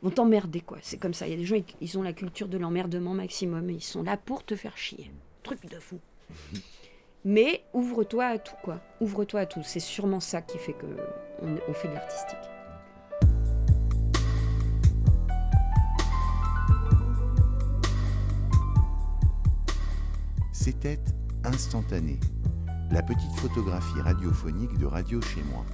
vont 0.02 0.10
t'emmerder, 0.10 0.60
quoi. 0.60 0.78
C'est 0.82 0.98
comme 0.98 1.14
ça. 1.14 1.26
Il 1.26 1.30
y 1.30 1.34
a 1.34 1.36
des 1.36 1.44
gens, 1.44 1.56
ils 1.80 1.98
ont 1.98 2.02
la 2.02 2.12
culture 2.12 2.48
de 2.48 2.56
l'emmerdement 2.56 3.14
maximum 3.14 3.68
et 3.70 3.74
ils 3.74 3.82
sont 3.82 4.02
là 4.02 4.16
pour 4.16 4.44
te 4.44 4.54
faire 4.56 4.76
chier. 4.76 5.10
Truc 5.42 5.68
de 5.68 5.78
fou. 5.78 5.98
Mais 7.24 7.64
ouvre-toi 7.72 8.24
à 8.26 8.38
tout, 8.38 8.54
quoi. 8.62 8.80
Ouvre-toi 9.00 9.40
à 9.40 9.46
tout. 9.46 9.62
C'est 9.64 9.80
sûrement 9.80 10.20
ça 10.20 10.40
qui 10.40 10.58
fait 10.58 10.72
que 10.72 10.86
on, 11.42 11.72
fait 11.72 11.88
de 11.88 11.94
l'artistique. 11.94 12.38
C'était 20.52 21.00
instantané, 21.44 22.18
la 22.90 23.02
petite 23.02 23.32
photographie 23.36 24.00
radiophonique 24.00 24.76
de 24.78 24.86
Radio 24.86 25.20
chez 25.20 25.42
moi. 25.52 25.64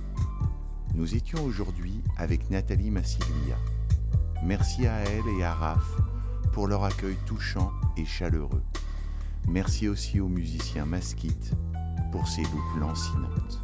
Nous 0.94 1.14
étions 1.14 1.42
aujourd'hui 1.44 2.02
avec 2.16 2.48
Nathalie 2.50 2.90
Massiglia. 2.90 3.56
Merci 4.44 4.86
à 4.86 5.00
elle 5.00 5.38
et 5.38 5.42
à 5.42 5.52
Raph 5.52 5.96
pour 6.52 6.68
leur 6.68 6.84
accueil 6.84 7.16
touchant 7.26 7.72
et 7.96 8.04
chaleureux. 8.04 8.62
Merci 9.48 9.88
aussi 9.88 10.20
au 10.20 10.28
musicien 10.28 10.84
Masquite 10.84 11.52
pour 12.12 12.26
ses 12.28 12.42
boucles 12.42 12.80
lancinantes. 12.80 13.63